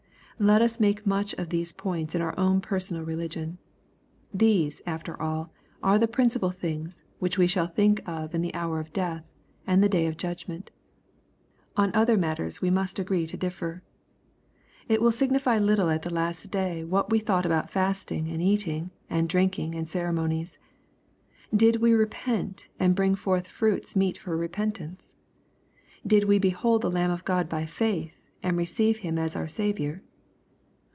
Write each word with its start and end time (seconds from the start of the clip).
Let 0.39 0.63
us 0.63 0.79
make 0.79 1.05
much 1.05 1.35
of 1.35 1.49
these 1.49 1.71
points 1.71 2.15
in 2.15 2.21
our 2.23 2.35
own 2.35 2.61
personal 2.61 3.03
religion. 3.03 3.59
These, 4.33 4.81
after 4.87 5.21
all, 5.21 5.51
are 5.83 5.99
the 5.99 6.07
principal 6.07 6.49
things 6.49 7.03
which 7.19 7.37
we 7.37 7.45
shall 7.45 7.67
think 7.67 8.01
of 8.09 8.33
in 8.33 8.41
the 8.41 8.55
hour 8.55 8.79
of 8.79 8.91
death, 8.91 9.23
and 9.67 9.83
the 9.83 9.87
day 9.87 10.07
of 10.07 10.17
judgment. 10.17 10.71
On 11.77 11.91
other 11.93 12.17
matters 12.17 12.59
we 12.59 12.71
must 12.71 12.97
agree 12.97 13.27
to 13.27 13.37
differ. 13.37 13.83
It 14.89 14.99
will 14.99 15.11
sig 15.11 15.29
nify 15.29 15.63
little 15.63 15.91
at 15.91 16.01
the 16.01 16.11
last 16.11 16.49
day 16.49 16.83
what 16.83 17.11
we 17.11 17.19
thought 17.19 17.45
about 17.45 17.69
fasting, 17.69 18.27
and 18.27 18.41
eating, 18.41 18.89
and 19.11 19.29
drinking, 19.29 19.75
and 19.75 19.87
ceremonies. 19.87 20.57
Did 21.55 21.75
we 21.75 21.93
re 21.93 22.07
pent, 22.07 22.67
and 22.79 22.95
bring 22.95 23.13
forth 23.13 23.47
fruits 23.47 23.95
meet 23.95 24.17
for 24.17 24.35
repentance? 24.35 25.13
Did 26.07 26.23
we 26.23 26.39
behold 26.39 26.81
the 26.81 26.89
Lamb 26.89 27.11
of 27.11 27.25
God 27.25 27.47
by 27.47 27.67
faith, 27.67 28.25
and 28.41 28.57
receive 28.57 28.97
Him 28.97 29.19
as 29.19 29.35
our 29.35 29.47
Saviour 29.47 30.01